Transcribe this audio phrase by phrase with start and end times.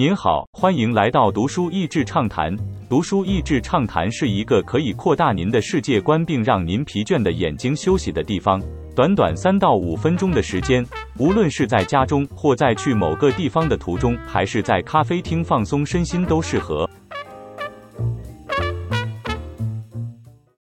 [0.00, 2.56] 您好，欢迎来到读书益智畅谈。
[2.88, 8.58] 读书益智畅谈是一个可以扩大您的世界观，并让您疲倦的眼睛休息的地方。
[8.96, 10.82] 短短三到五分钟的时间，
[11.18, 16.88] 无论是在家中，或在去某个地方的途中，还是在咖啡厅放松身心，都适合。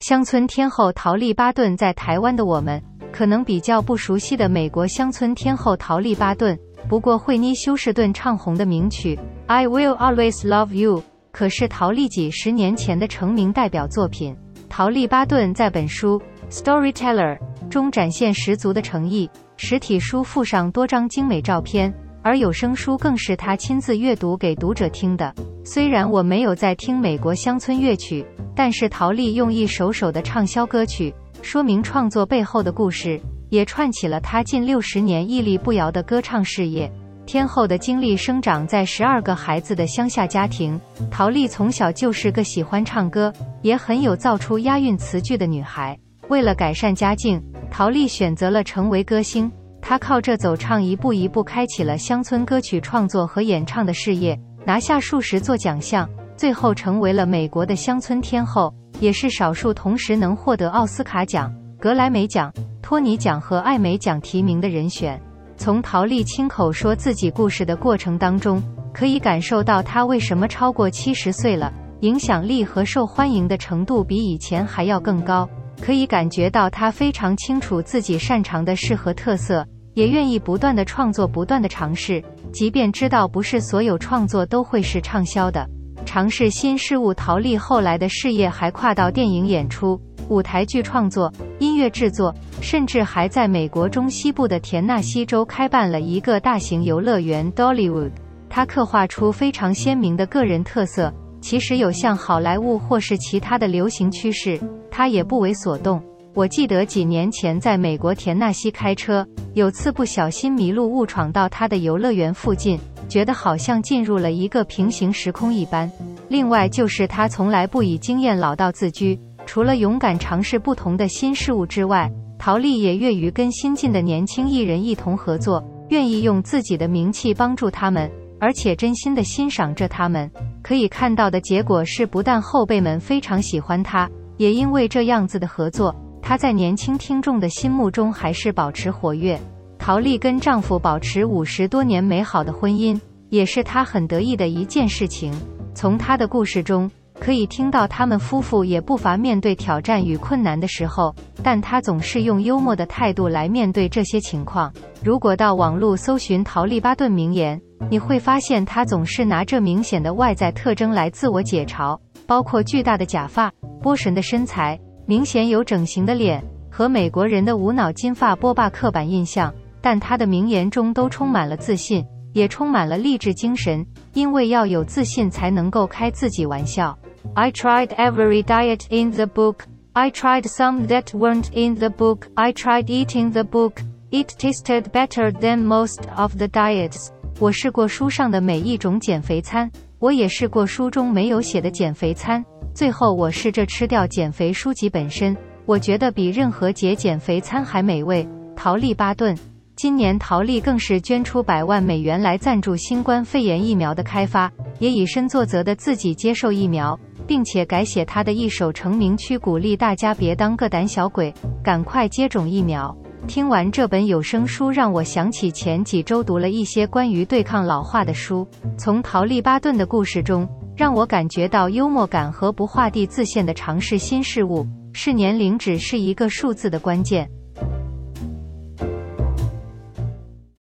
[0.00, 2.82] 乡村天后陶丽巴顿，在台湾的我们
[3.12, 6.58] 可能比较不熟悉的美国乡村天后陶丽巴顿。
[6.88, 9.16] 不过，惠妮·休斯顿唱红的名曲
[9.46, 11.00] 《I Will Always Love You》
[11.32, 14.36] 可是陶丽几十年前的成名代表作品。
[14.68, 16.20] 陶丽巴顿在本书
[16.52, 25.34] 《Storyteller》中展现十足的诚意，实体书附上多张精美照片，而有声书更是他亲自阅读给读者听的。
[25.64, 28.24] 虽然我没有在听美国乡村乐曲，
[28.54, 33.20] 但是陶丽用一首首的畅销歌曲说明创作背后的故事。
[33.48, 36.90] 也串起了他近六十年屹立不摇的歌唱事业。
[37.26, 40.80] 天后的经历，生长在十二个孩子的乡下家庭。
[41.10, 45.98] 陶丽从小就是个喜欢唱歌，也很有造出押韵词句的女孩。
[46.28, 49.50] 为了改善家境，陶丽选择了成为歌星。
[49.82, 61.52] 她靠着走唱，一步一步开启了乡村歌曲创作和演唱的事业，拿下数十座奖项，最后成为了美国的乡村天后，也是少数同时能获得奥斯卡奖、
[61.86, 62.52] 格莱美奖。
[62.82, 65.22] 托尼奖和艾美奖提名的人选，
[65.56, 68.60] 从陶丽亲口说自己故事的过程当中，
[68.92, 75.48] 可以感受到她为什么超过七十岁了，影响力和受欢迎的程度比以前还要更高。
[75.80, 79.64] 可以感觉到她非常清楚自己擅长的事和特色，
[79.94, 82.20] 也愿意不断的创作，不断的尝试，
[82.52, 85.64] 即便知道不是所有创作都会是畅销的。
[86.04, 90.00] 尝试新事物，陶丽后来的事业还跨到电影演出。
[90.28, 98.10] 舞台剧创作、音乐制作，甚至还在美国中西部的田纳西州开办了一个大型游乐园 Dollywood。
[98.48, 104.58] 他刻画出非常鲜明的个人特色，其实有像好莱坞或是其他的流行趋势，
[104.90, 106.02] 他也不为所动。
[106.32, 115.90] 我记得几年前在美国田纳西开车，有次不小心迷路，误闯到他的游乐园附近，觉得好像进入了一个平行时空一般。
[116.28, 119.18] 另外就是他从来不以经验老道自居。
[119.46, 130.30] 除了勇敢尝试不同的新事物之外，陶丽也乐于跟新晋的年轻艺人一同合作，愿意用自己的名气帮助他们，而且真心的欣赏着他们。
[130.62, 139.40] 可以看到的结果是，不但后辈们非常喜欢他，也因为这样子的合作，他在年轻听众的心目中还是保持活跃。
[139.78, 143.00] 陶丽跟丈夫保持五十多年美好的婚姻，
[143.30, 145.32] 也是她很得意的一件事情。
[145.72, 146.90] 从她的故事中。
[147.18, 154.72] 可以听到他们夫妇也不乏面对挑战与困难的时候，但他总是用幽默的态度来面对这些情况。
[155.02, 157.60] 如果到网络搜寻陶利巴顿名言，
[157.90, 169.52] 你会发现他总是拿着明显的外在特征来自我解嘲，包括巨大的假发、波神的身材、明显有整形的脸和美国人的无脑金发波霸刻板印象。
[169.82, 172.04] 但他的名言中都充满了自信，
[172.36, 176.94] 也充满了励志精神，因为要有自信才能够开自己玩笑。
[177.32, 179.60] I tried every diet in the book.
[179.94, 182.26] I tried some that weren't in the book.
[182.34, 183.76] I tried eating the book.
[184.10, 187.08] It tasted better than most of the diets.
[187.38, 192.44] 我试过书上的每一种减肥餐，我也试过书中没有写的减肥餐。
[192.74, 198.28] 最后，我试着吃掉减肥书籍本身，我觉得比任何节减肥餐还美味。
[198.54, 199.34] 陶丽巴顿，
[199.76, 206.98] 今年陶丽更是捐出百万美元来赞助新冠肺炎疫苗的开发，也以身作则的自己接受疫苗。
[207.26, 212.96] 并且改写他的一首成名曲，鼓励大家别当个胆小鬼，赶快接种疫苗。
[213.26, 218.46] 听完这本有声书，让我想起前几周读了一些关于对抗老化的书。
[218.78, 227.28] 从陶丽巴顿的故事中，让我感觉到幽默感和不画地自限的尝试新事物，是年龄只是一个数字的关键。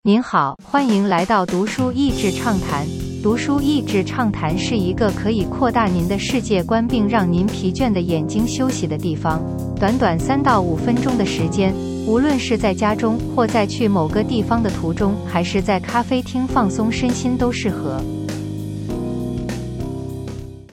[0.08, 2.86] 您好，欢迎来到读书益智畅谈。
[3.24, 9.42] 读书益智畅谈是一个可以扩大您的世界观并让您疲倦的眼睛休息的地方。
[9.80, 11.74] 短短三到五分钟的时间，
[12.06, 18.00] 无论是在家中或在去某个地方的途中，还是在咖啡厅放松身心，都适合。